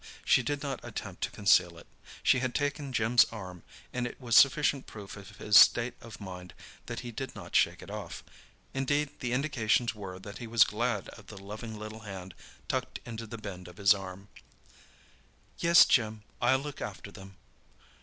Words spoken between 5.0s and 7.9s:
of his state of mind that he did not shake